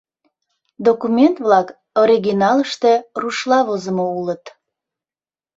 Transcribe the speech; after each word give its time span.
Документ-влак 0.87 1.67
оригиналыште 2.01 2.93
рушла 3.21 3.59
возымо 3.67 4.05
улыт. 4.19 4.43